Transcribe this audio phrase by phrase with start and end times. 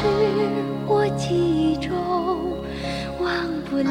[0.00, 0.06] 是
[0.86, 1.94] 我记忆中
[3.20, 3.84] 忘不了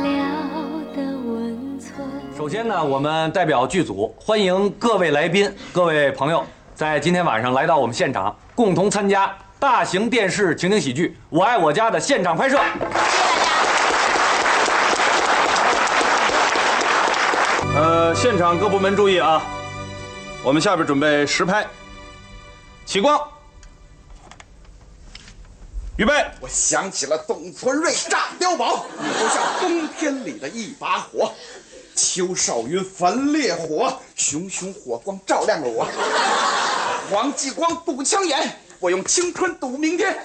[0.96, 2.04] 的温存。
[2.36, 6.44] 首先呢，我们代表剧组欢迎各位来宾、各位朋友，
[6.74, 12.60] 在今天晚上来到我们现场，共同参加大型电视情景喜剧《我爱我家》的现场拍摄。
[17.76, 19.40] 呃，现场各部门注意啊，
[20.44, 21.68] 我们下边准备实拍，
[22.84, 23.22] 起光，
[26.00, 26.14] 预备。
[26.40, 31.34] 我想起了董存瑞炸碉堡，你就像冬天里的一把火，
[31.94, 35.86] 邱少云焚烈火，熊熊火光照亮了我。
[37.12, 40.18] 黄继光堵枪眼，我用青春赌明天。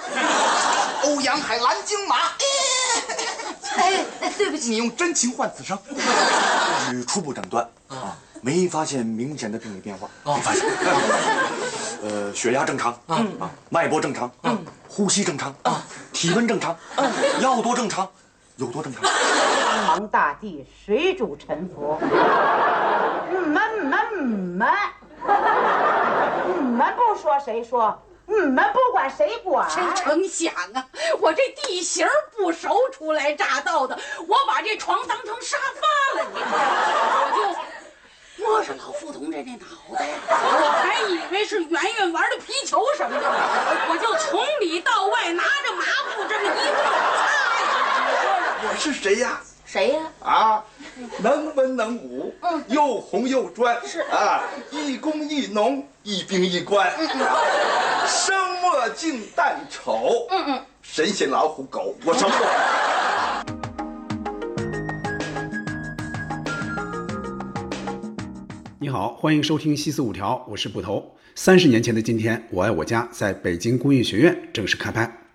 [1.03, 2.19] 欧阳海蓝鲸马，
[3.75, 4.05] 哎，
[4.39, 5.77] 对不起，你用真情换此生。
[6.89, 10.09] 据初步诊断啊，没发现明显的病理变化。
[10.23, 10.65] 没发现。
[12.05, 14.63] 呃，血压正常啊啊，脉搏正常，嗯，
[14.97, 18.09] 呼吸正常啊，体温正常，嗯，药多正常，
[18.59, 19.03] 有多正常？
[19.03, 21.99] 苍茫大地，谁主沉浮？
[23.29, 24.25] 你们你们你
[24.57, 24.69] 们，
[26.47, 28.01] 你们不说谁说？
[28.27, 29.69] 你们不管谁管？
[29.69, 30.87] 真成想啊！
[31.21, 32.07] 我这地形
[32.37, 36.53] 不熟，初来乍到的，我把这床当成沙发了，你看？
[37.21, 37.43] 我就
[38.65, 43.37] 摸着老傅同志这脑袋，我还以为是圆圆玩的皮球什么的呢，
[43.91, 45.85] 我就从里到外拿着抹
[46.17, 46.85] 布这么一顿
[47.19, 47.29] 擦
[48.67, 49.39] 我是谁呀？
[49.67, 50.01] 谁呀？
[50.23, 50.65] 啊，
[51.19, 56.91] 能文能武，嗯，又红又专，是啊，一公一农，一兵一官，
[58.07, 62.47] 生墨净淡丑，嗯嗯，神仙老虎狗，我什么都。
[68.95, 71.17] 好，欢迎收听《西四五条》，我是捕头。
[71.35, 75.27] 三十年前的今天，《我爱我家》在北京工艺学院正式开拍。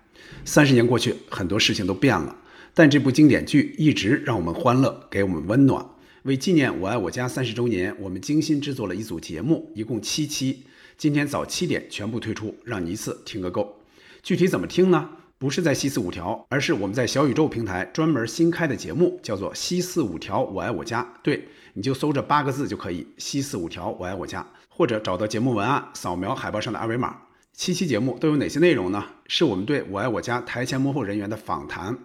[0.46, 2.34] 三十年过去，很多事情都变了，
[2.72, 5.84] 但这部经典剧一直让我们欢乐，给我们温暖。
[6.22, 10.62] 为纪念《我爱我家》三十周年，我们精心制作了一组节目，一共七期。
[10.96, 13.78] 今天早七点全部推出，让你一次听个够。
[14.22, 15.06] 具体怎么听呢？
[15.40, 21.02] 不是在西四五条，而是我们在小宇宙平台专门新开的节目，叫做《西四五条我爱我家》。
[21.22, 27.16] 对，你就搜这八个字就可以，《西四五条我爱我家》，或者找到节目文案，扫描海报上的二维码。
[27.54, 29.02] 七期节目都有哪些内容呢？
[29.28, 31.96] 是我们对我爱我家台前幕后人员的访谈，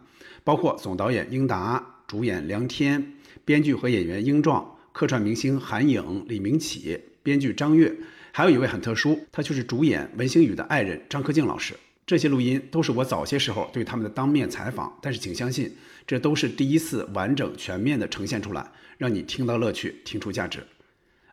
[0.46, 7.94] 包括总导演英达、主演梁天、编剧和演员英壮、客串明星韩颖、李明启、编剧张悦，
[8.32, 11.76] 还有一位很特殊，他就是主演文星宇的爱人张克敬老师。
[12.06, 20.64] 这些录音都是我早些时候对他们的当面采访，但是请相信，这都是第一次完整全面的呈现出来，让你听到乐趣，听出价值。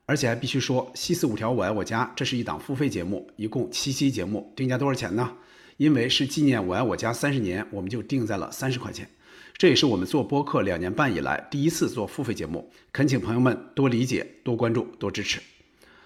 [0.07, 5.31] 而且还必须说，《西四五条我爱我家》这是一档付费节目，一共七期节目，定价多少钱呢？
[5.77, 9.09] 因为是纪念《我爱我家》三十年，我们就定在了三十块钱。
[9.57, 15.41] 这也是我们做播客两年半以来第一次做付费节目，恳请朋友们多理解、多关注、多支持。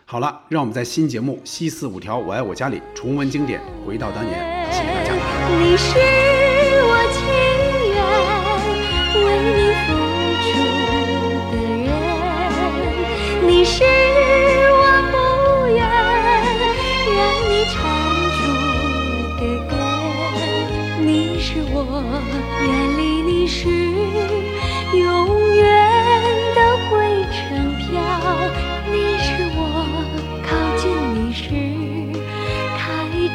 [0.08, 6.35] 好了，让我们在新节目《西四五条我爱我家》里重温经典，回到当年，谢谢大家。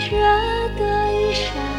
[0.01, 0.15] 舍
[0.79, 1.70] 得一生